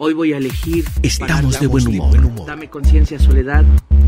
[0.00, 0.84] Hoy voy a elegir.
[1.02, 2.46] Estamos de buen humor.
[2.46, 3.64] Dame conciencia, soledad.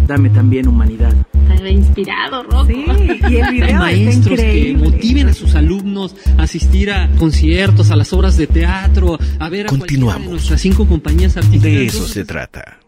[0.07, 1.15] Dame también humanidad.
[1.53, 2.67] Está inspirado, Rocco.
[2.67, 2.85] Sí,
[3.31, 7.97] y el video está Maestros que motiven a sus alumnos a asistir a conciertos, a
[7.97, 10.25] las obras de teatro, a ver a Continuamos.
[10.25, 11.63] de nuestras cinco compañías artísticas.
[11.63, 12.79] De eso Entonces, se trata.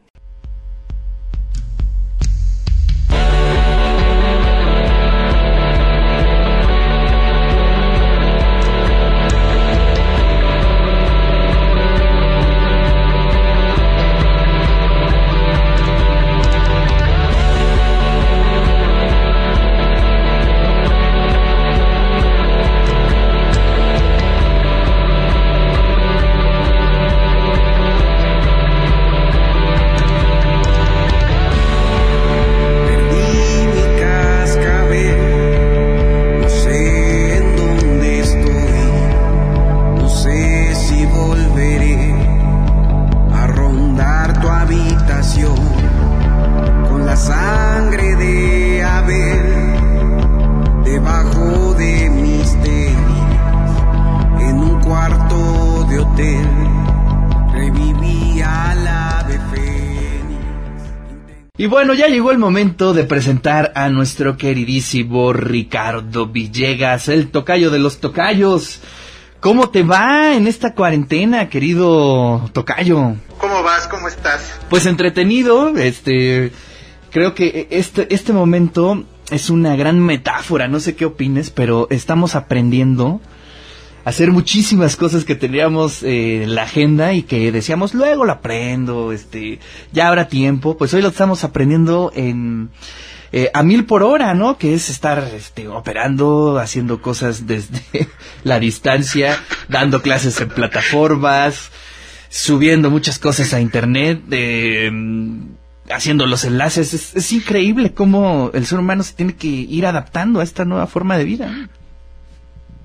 [61.71, 67.79] Bueno, ya llegó el momento de presentar a nuestro queridísimo Ricardo Villegas, el tocayo de
[67.79, 68.81] los tocayos.
[69.39, 73.15] ¿Cómo te va en esta cuarentena, querido tocayo?
[73.39, 73.87] ¿Cómo vas?
[73.87, 74.59] ¿Cómo estás?
[74.69, 76.51] Pues entretenido, este,
[77.13, 82.35] creo que este, este momento es una gran metáfora, no sé qué opines, pero estamos
[82.35, 83.21] aprendiendo
[84.05, 89.13] hacer muchísimas cosas que teníamos eh, en la agenda y que decíamos luego lo aprendo,
[89.13, 89.59] este,
[89.93, 92.71] ya habrá tiempo, pues hoy lo estamos aprendiendo en
[93.33, 94.59] eh, a mil por hora, ¿no?
[94.59, 97.81] Que es estar este, operando, haciendo cosas desde
[98.45, 101.71] la distancia, dando clases en plataformas,
[102.29, 104.91] subiendo muchas cosas a internet, eh,
[105.93, 106.93] haciendo los enlaces.
[106.93, 110.89] Es, es increíble cómo el ser humano se tiene que ir adaptando a esta nueva
[110.89, 111.69] forma de vida.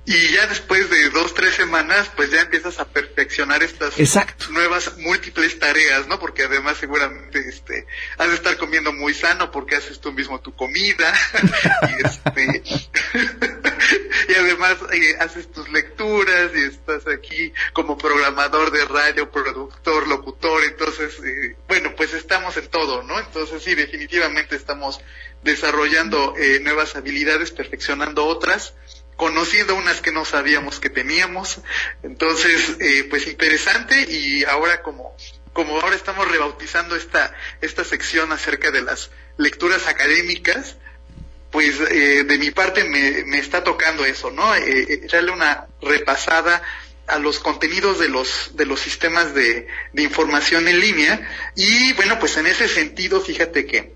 [0.07, 4.45] Y ya después de dos, tres semanas, pues ya empiezas a perfeccionar estas Exacto.
[4.51, 6.19] nuevas múltiples tareas, ¿no?
[6.19, 10.55] Porque además seguramente este, has de estar comiendo muy sano porque haces tú mismo tu
[10.55, 11.11] comida
[11.89, 12.63] y este
[14.29, 20.63] y además eh, haces tus lecturas y estás aquí como programador de radio, productor, locutor,
[20.65, 23.19] entonces eh, bueno, pues estamos en todo, ¿no?
[23.19, 24.99] Entonces sí, definitivamente estamos
[25.43, 28.73] desarrollando eh, nuevas habilidades, perfeccionando otras
[29.15, 31.59] conociendo unas que no sabíamos que teníamos.
[32.03, 35.15] Entonces, eh, pues interesante y ahora como,
[35.53, 40.75] como ahora estamos rebautizando esta, esta sección acerca de las lecturas académicas,
[41.51, 44.53] pues eh, de mi parte me, me está tocando eso, ¿no?
[44.55, 46.61] Eh, echarle una repasada
[47.07, 52.17] a los contenidos de los de los sistemas de, de información en línea y bueno
[52.19, 53.93] pues en ese sentido fíjate que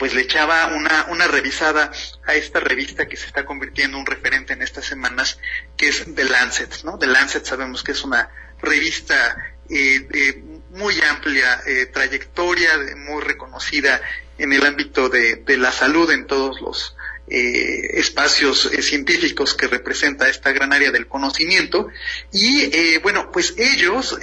[0.00, 1.92] pues le echaba una, una revisada
[2.26, 5.38] a esta revista que se está convirtiendo en un referente en estas semanas,
[5.76, 6.98] que es The Lancet, ¿no?
[6.98, 8.30] The Lancet sabemos que es una
[8.62, 9.36] revista
[9.68, 14.00] eh, muy amplia eh, trayectoria, de- muy reconocida
[14.38, 16.96] en el ámbito de, de la salud en todos los
[17.30, 21.88] eh, espacios eh, científicos que representa esta gran área del conocimiento.
[22.32, 24.18] Y eh, bueno, pues ellos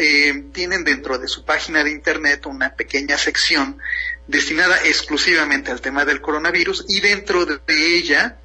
[0.53, 3.78] tienen dentro de su página de internet una pequeña sección
[4.28, 7.59] destinada exclusivamente al tema del coronavirus y dentro de,
[7.97, 8.38] ella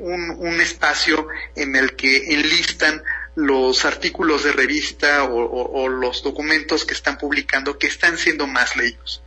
[0.00, 1.26] un, un espacio
[1.56, 3.02] en el que enlistan
[3.34, 8.76] los artículos de revista o- o los documentos que están publicando que están siendo más
[8.76, 9.22] leídos.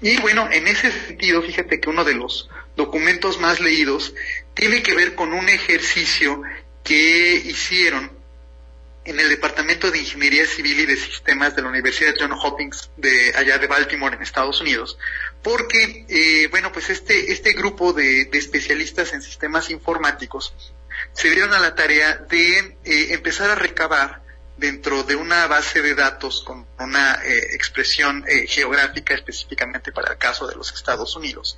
[0.00, 4.14] Y bueno, en ese sentido, fíjate que uno de los documentos más leídos
[4.54, 6.42] tiene que ver con un ejercicio
[6.84, 8.10] que hicieron
[9.06, 13.32] en el Departamento de Ingeniería Civil y de Sistemas de la Universidad John Hopkins de
[13.36, 14.98] allá de Baltimore en Estados Unidos,
[15.42, 20.52] porque eh, bueno pues este este grupo de, especialistas en sistemas informáticos
[21.12, 24.22] se dieron a la tarea de eh, empezar a recabar
[24.56, 30.18] dentro de una base de datos con una eh, expresión eh, geográfica específicamente para el
[30.18, 31.56] caso de los Estados Unidos,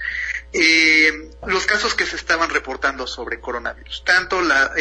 [0.53, 4.73] eh, los casos que se estaban reportando sobre coronavirus, tanto la,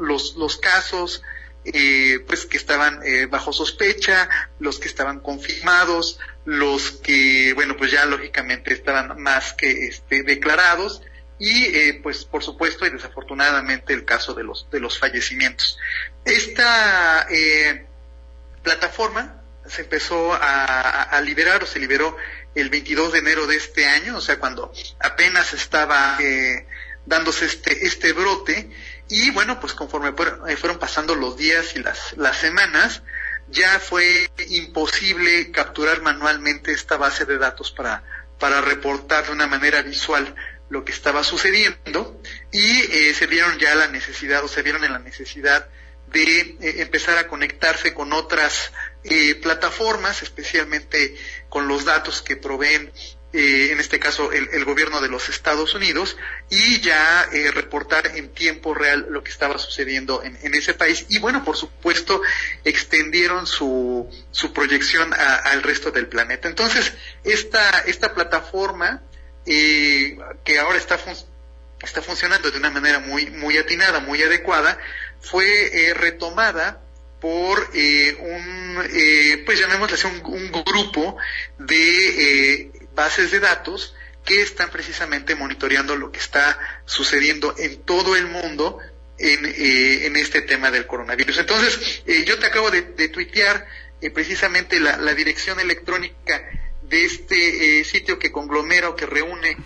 [0.00, 1.22] los, los casos
[1.62, 8.72] pues que estaban bajo sospecha, los que estaban confirmados, los que, bueno, pues ya lógicamente
[8.72, 11.02] estaban más que este, declarados
[11.40, 15.78] y eh, pues por supuesto y desafortunadamente el caso de los de los fallecimientos.
[16.24, 17.86] Esta eh,
[18.62, 22.16] plataforma se empezó a, liberar o se liberó
[22.54, 26.66] el 22 de enero de este año, o sea, cuando apenas estaba eh,
[27.06, 28.70] dándose este, este brote,
[29.08, 33.02] y bueno, pues conforme fueron, eh, fueron pasando los días y las, las semanas,
[33.48, 38.02] ya fue imposible capturar manualmente esta base de datos para,
[38.38, 40.34] para reportar de una manera visual
[40.70, 42.20] lo que estaba sucediendo
[42.50, 45.68] y eh, se vieron ya la necesidad o se vieron en la necesidad
[46.06, 48.72] de eh, empezar a conectarse con otras
[49.04, 51.16] eh, plataformas, especialmente
[51.48, 52.92] con los datos que proveen
[53.32, 56.16] eh, en este caso el, gobierno de los Estados Unidos,
[56.48, 61.06] y ya eh, reportar en tiempo real lo que estaba sucediendo en, ese país.
[61.10, 62.20] Y bueno, por supuesto,
[62.64, 66.48] extendieron su, su proyección al resto del planeta.
[66.48, 66.92] Entonces,
[67.22, 69.00] esta, esta plataforma,
[69.46, 70.98] eh, que ahora está,
[71.82, 74.78] está funcionando de una manera muy, muy atinada, muy adecuada,
[75.20, 76.80] fue retomada
[77.20, 81.18] por un, pues llamémosle así, un, grupo
[81.58, 83.94] de bases de datos
[84.24, 88.78] que están precisamente monitoreando lo que está sucediendo en todo el mundo
[89.18, 91.38] en, eh, en este tema del coronavirus.
[91.38, 93.66] Entonces, eh, yo te acabo de, tuitear
[94.00, 96.42] eh, precisamente la, dirección electrónica
[96.90, 99.56] de este sitio que conglomera o que reúne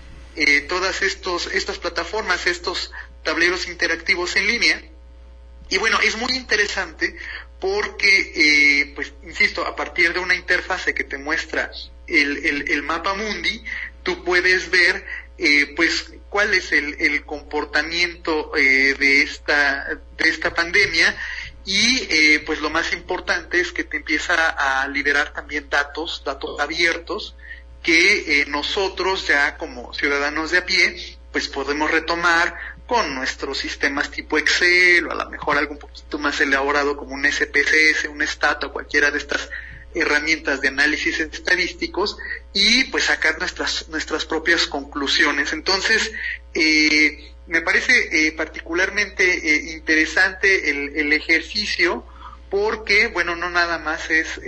[0.68, 2.92] todas estos, estas plataformas, estos
[3.22, 4.82] tableros interactivos en línea.
[5.70, 7.16] Y bueno, es muy interesante
[7.60, 11.70] porque, pues, insisto, a partir de una interfase que te muestra
[12.06, 13.64] el, el, mapa mundi,
[14.02, 15.04] tú puedes ver
[15.38, 21.16] eh, pues cuál es el, el comportamiento eh, de esta de esta pandemia
[21.64, 26.60] y eh, pues lo más importante es que te empieza a liberar también datos datos
[26.60, 27.36] abiertos
[27.82, 32.56] que nosotros ya como ciudadanos de a pie pues podemos retomar
[32.86, 37.14] con nuestros sistemas tipo Excel o a lo mejor algo un poquito más elaborado como
[37.14, 39.48] un SPSS, un STAT o cualquiera de estas
[39.94, 42.16] herramientas de análisis estadísticos
[42.52, 45.52] y pues sacar nuestras, nuestras propias conclusiones.
[45.52, 46.12] Entonces,
[46.52, 47.92] eh, me parece
[48.26, 52.04] eh, particularmente eh, interesante el, el, ejercicio
[52.50, 54.40] porque, bueno, no nada más es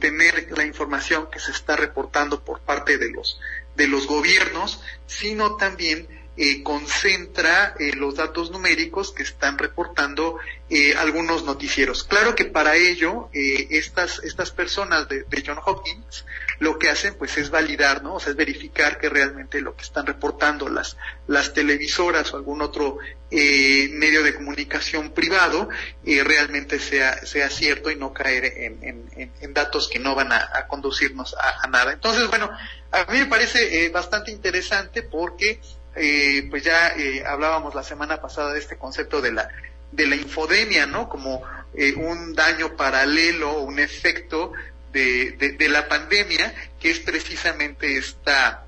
[0.00, 3.38] tener la información que se está reportando por parte de los,
[3.76, 6.08] de los gobiernos, sino también
[6.42, 10.38] eh, concentra eh, los datos numéricos que están reportando
[10.70, 12.04] eh, algunos noticieros.
[12.04, 16.24] Claro que para ello estas, estas personas de, de, John Hopkins
[16.60, 18.14] lo que hacen pues es validar, ¿no?
[18.14, 20.96] O sea, es verificar que realmente lo que están reportando las,
[21.26, 22.98] las televisoras o algún otro
[23.30, 25.68] medio de comunicación privado
[26.04, 30.66] realmente sea, sea cierto y no caer en, en, en datos que no van a,
[30.68, 31.92] conducirnos a, nada.
[31.92, 32.50] Entonces, bueno,
[32.90, 35.60] a mí me parece bastante interesante porque
[35.96, 39.48] eh, pues ya eh, hablábamos la semana pasada de este concepto de la
[39.90, 41.08] de la infodemia, ¿no?
[41.08, 41.42] Como
[41.74, 44.52] eh, un daño paralelo, un efecto
[44.92, 48.66] de, de, la pandemia, que es precisamente esta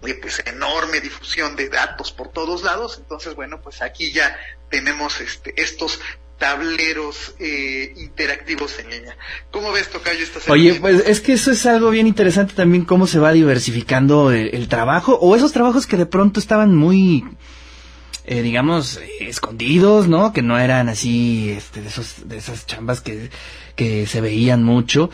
[0.00, 2.96] pues enorme difusión de datos por todos lados.
[2.98, 4.36] Entonces, bueno, pues aquí ya
[4.70, 6.00] tenemos este, estos
[6.40, 9.16] tableros eh, interactivos en línea.
[9.50, 13.06] ¿Cómo ves, Tocayo, esta Oye, pues es que eso es algo bien interesante también, cómo
[13.06, 17.24] se va diversificando el, trabajo, o esos trabajos que de pronto estaban muy,
[18.24, 20.32] eh, digamos, escondidos, ¿no?
[20.32, 23.28] Que no eran así, este, de, esos, de esas chambas que,
[23.76, 25.10] que se veían mucho.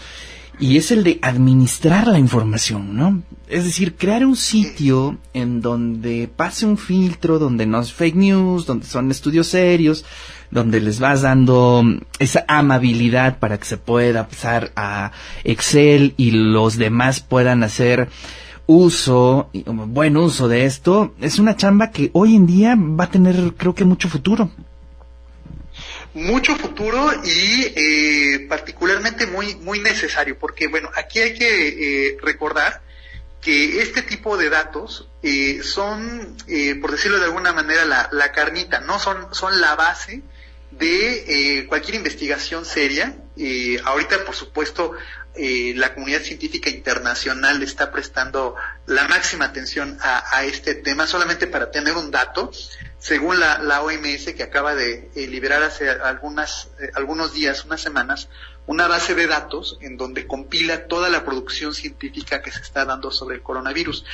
[0.58, 3.23] Y es el de administrar la información, ¿no?
[3.47, 8.64] Es decir, crear un sitio en donde pase un filtro, donde no es fake news,
[8.64, 10.05] donde son estudios serios,
[10.50, 11.85] donde les vas dando
[12.19, 15.12] esa amabilidad para que se pueda pasar a
[15.44, 18.09] Excel y los demás puedan hacer
[18.66, 23.54] uso, buen uso de esto, es una chamba que hoy en día va a tener
[23.57, 24.50] creo que mucho futuro.
[26.16, 32.80] Mucho futuro y eh, particularmente muy, muy necesario, porque bueno, aquí hay que eh, recordar
[33.40, 36.37] que este tipo de datos eh, son,
[36.80, 38.99] por decirlo de alguna manera, la, la, carnita, ¿no?
[38.99, 40.23] Son, son la base
[40.78, 43.16] de eh, cualquier investigación seria.
[43.37, 44.92] Eh, ahorita, por supuesto,
[45.35, 48.54] eh, la comunidad científica internacional está prestando
[48.87, 52.50] la máxima atención a, este tema, solamente para tener un dato.
[52.99, 58.29] Según la, OMS, que acaba de liberar hace algunas, algunos días, unas semanas,
[58.67, 63.11] una base de datos en donde compila toda la producción científica que se está dando
[63.11, 64.05] sobre el coronavirus.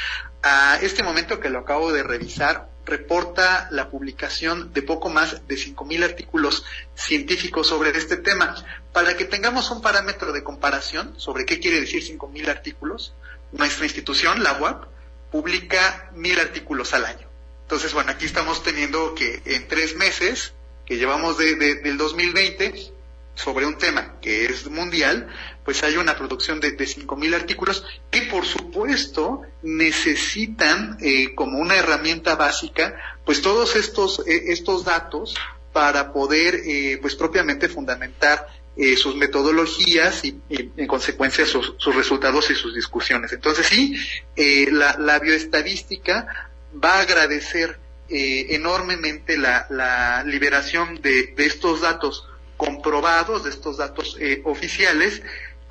[0.43, 5.55] A este momento que lo acabo de revisar, reporta la publicación de poco más de
[5.55, 8.55] 5.000 artículos científicos sobre este tema.
[8.93, 13.15] Para que tengamos un parámetro de comparación sobre qué quiere decir 5.000 artículos,
[13.53, 14.85] nuestra institución, la UAP,
[15.31, 17.32] publica 1.000 artículos al año.
[17.73, 20.53] Entonces, bueno, aquí estamos teniendo que en tres meses
[20.85, 22.93] que llevamos de, del 2020,
[23.35, 28.21] sobre un tema que es mundial, pues hay una producción de, de 5.000 artículos que
[28.31, 35.35] por supuesto necesitan eh, como una herramienta básica pues todos estos, eh, estos datos
[35.73, 42.55] para poder eh, pues propiamente fundamentar eh, sus metodologías y, en consecuencia sus, resultados y
[42.55, 43.31] sus discusiones.
[43.33, 43.95] Entonces sí,
[44.35, 53.51] eh, la, bioestadística va a agradecer eh, enormemente la, liberación de, estos datos comprobados, de
[53.51, 55.23] estos datos oficiales,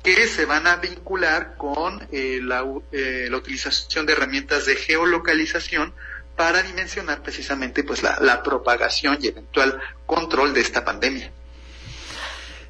[0.02, 5.94] que se van a vincular con la, la utilización de herramientas de geolocalización
[6.36, 11.30] para dimensionar precisamente pues la, propagación y eventual control de esta pandemia.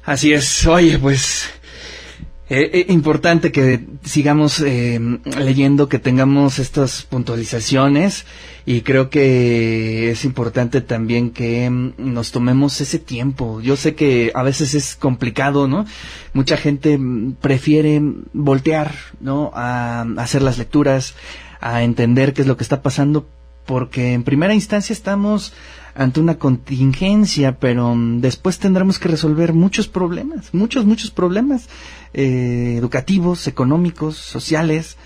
[0.03, 1.49] Así es, oye, pues
[2.55, 4.99] eh, eh, importante que sigamos eh,
[5.39, 8.25] leyendo, que tengamos estas puntualizaciones
[8.67, 13.59] y creo que es importante también que mm, nos tomemos ese tiempo.
[13.59, 15.85] Yo sé que a veces es complicado, ¿no?
[16.33, 17.99] Mucha gente mm, prefiere
[18.33, 19.51] voltear, ¿no?
[19.55, 21.15] A hacer las lecturas,
[21.59, 23.27] a entender qué es lo que está pasando,
[23.65, 25.53] porque en primera instancia estamos
[25.95, 31.67] ante una contingencia, pero mm, después tendremos que resolver muchos problemas, muchos, muchos problemas
[32.13, 34.97] eh, educativos, económicos, sociales.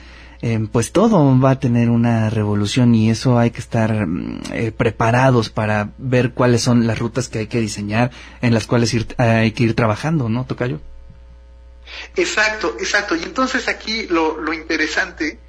[0.44, 4.72] Eh, pues todo va a tener una revolución y eso hay que estar mm, eh,
[4.72, 8.12] preparados para ver cuáles son las rutas que hay que diseñar,
[8.42, 10.80] en las cuales hay que ir trabajando, ¿no, Tocayo?
[12.16, 13.16] Exacto, exacto.
[13.16, 15.40] Y entonces aquí lo, lo interesante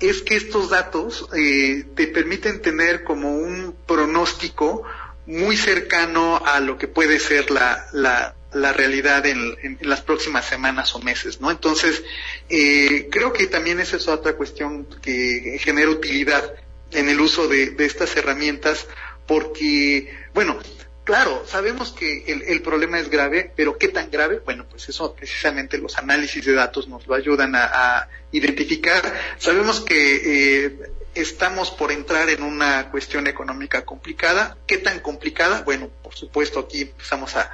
[0.00, 4.82] es que estos datos eh, te permiten tener como un pronóstico
[5.26, 10.94] muy cercano a lo que puede ser la, la, la realidad en, las próximas semanas
[10.94, 11.50] o meses, ¿no?
[11.50, 12.02] Entonces,
[12.48, 16.54] eh, creo que también esa es otra cuestión que genera utilidad
[16.90, 18.86] en el uso de, estas herramientas,
[19.26, 20.58] porque, bueno,
[21.02, 24.40] Claro, sabemos que el, problema es grave, pero ¿qué tan grave?
[24.44, 29.02] Bueno, pues eso precisamente los análisis de datos nos lo ayudan a, identificar.
[29.36, 30.78] Sabemos que eh,
[31.14, 34.56] estamos por entrar en una cuestión económica complicada.
[34.66, 35.62] ¿Qué tan complicada?
[35.62, 37.50] Bueno, por supuesto aquí empezamos a,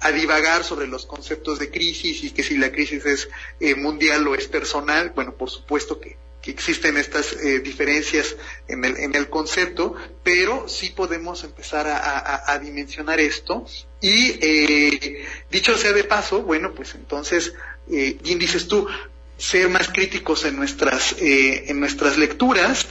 [0.00, 3.28] a, divagar sobre los conceptos de crisis y que si la crisis es
[3.60, 5.10] eh, mundial o es personal.
[5.14, 9.94] Bueno, por supuesto que que existen estas eh, diferencias en el, en el concepto,
[10.24, 13.64] pero sí podemos empezar a, dimensionar esto.
[14.00, 17.54] Y eh, dicho sea de paso, bueno, pues entonces,
[17.90, 18.88] eh, dices tú,
[19.36, 22.86] ser más críticos en nuestras, eh, en nuestras lecturas,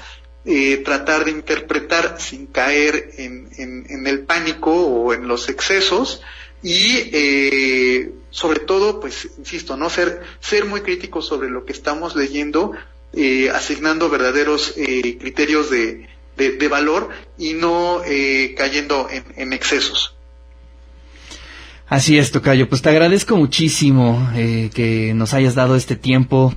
[0.83, 6.23] tratar de interpretar sin caer en, en, en, el pánico o en los excesos
[6.63, 7.11] y
[8.31, 12.71] sobre todo, pues, insisto, no ser, ser muy críticos sobre lo que estamos leyendo,
[13.13, 16.07] eh, asignando verdaderos eh, criterios de,
[16.37, 20.15] de, valor y no eh, cayendo en, excesos.
[21.91, 22.69] Así es, Tocayo.
[22.69, 26.53] Pues te agradezco muchísimo que nos hayas dado este tiempo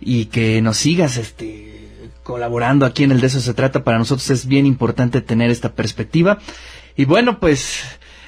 [0.00, 1.88] y que nos sigas este,
[2.22, 3.82] colaborando aquí en el De eso se trata.
[3.82, 6.38] Para nosotros es bien importante tener esta perspectiva.
[6.96, 7.80] Y bueno, pues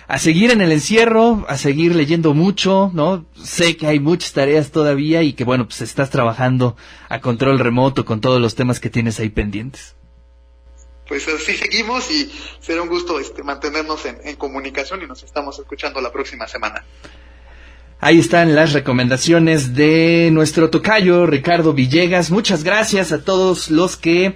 [0.08, 3.26] a seguir en el encierro, a seguir leyendo mucho, ¿no?
[3.40, 6.76] Sé que hay muchas tareas todavía y que bueno, pues estás trabajando
[7.08, 9.94] a control remoto con todos los temas que tienes ahí pendientes.
[11.06, 15.58] Pues así seguimos y será un gusto este, mantenernos en, en comunicación y nos estamos
[15.58, 16.84] escuchando la próxima semana.
[18.00, 22.30] Ahí están las recomendaciones de nuestro tocayo Ricardo Villegas.
[22.30, 24.34] Muchas gracias a todos los que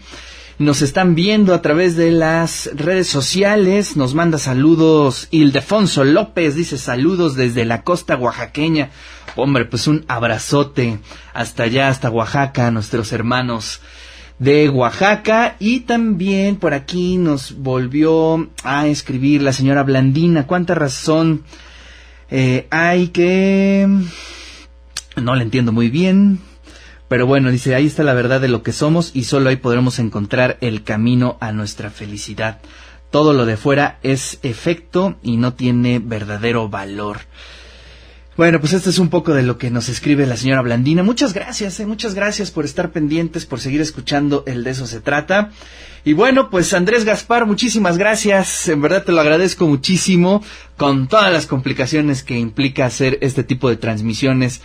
[0.59, 3.97] nos están viendo a través de las redes sociales.
[3.97, 8.91] Nos manda saludos Ildefonso López, dice saludos desde la costa oaxaqueña.
[9.37, 10.99] Hombre, pues un abrazote
[11.33, 13.81] hasta allá, hasta Oaxaca, nuestros hermanos
[14.39, 15.57] de Oaxaca.
[15.59, 20.47] Y también por aquí nos volvió a escribir la señora Blandina.
[20.47, 21.45] ¿Cuánta razón
[22.31, 23.89] eh, hay que...
[25.17, 26.41] No le entiendo muy bien.
[27.09, 29.99] Pero bueno, dice, ahí está la verdad de lo que somos y solo ahí podremos
[29.99, 32.61] encontrar el camino a nuestra felicidad.
[33.11, 37.21] Todo lo de fuera es efecto y no tiene verdadero valor.
[38.39, 41.03] Bueno, pues esto es un poco de lo que nos escribe la señora Blandina.
[41.03, 45.01] Muchas gracias, eh, muchas gracias por estar pendientes, por seguir escuchando el de eso se
[45.01, 45.51] trata.
[46.05, 48.69] Y bueno, pues Andrés Gaspar, muchísimas gracias.
[48.69, 50.41] En verdad te lo agradezco muchísimo
[50.77, 54.61] con todas las complicaciones que implica hacer este tipo de transmisiones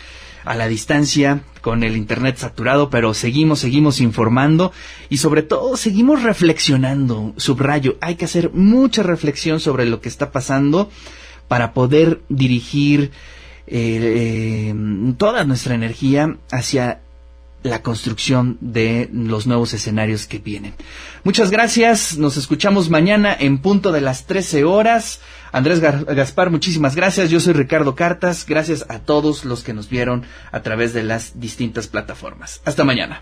[0.45, 4.71] a la distancia, con el Internet saturado, pero seguimos, seguimos informando
[5.09, 7.33] y sobre todo seguimos reflexionando.
[7.37, 10.91] Subrayo, hay que hacer mucha reflexión sobre lo que está pasando
[11.47, 13.09] para poder dirigir
[13.75, 14.75] eh,
[15.17, 16.99] toda nuestra energía hacia
[17.63, 20.75] la construcción de los nuevos escenarios que vienen.
[21.23, 25.21] Muchas gracias, nos escuchamos mañana en punto de las 13 horas.
[25.51, 27.29] Andrés Gaspar, muchísimas gracias.
[27.29, 28.45] Yo soy Ricardo Cartas.
[28.47, 32.61] Gracias a todos los que nos vieron a través de las distintas plataformas.
[32.65, 33.21] Hasta mañana.